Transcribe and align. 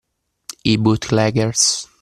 I 0.63 0.73
bootleggers. 0.77 1.63